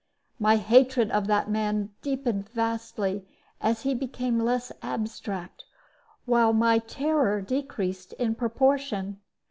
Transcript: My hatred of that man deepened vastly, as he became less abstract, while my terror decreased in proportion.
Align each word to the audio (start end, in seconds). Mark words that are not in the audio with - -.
My 0.39 0.55
hatred 0.55 1.11
of 1.11 1.27
that 1.27 1.47
man 1.47 1.91
deepened 2.01 2.49
vastly, 2.49 3.23
as 3.61 3.83
he 3.83 3.93
became 3.93 4.39
less 4.39 4.71
abstract, 4.81 5.63
while 6.25 6.53
my 6.53 6.79
terror 6.79 7.39
decreased 7.39 8.13
in 8.13 8.33
proportion. 8.33 9.19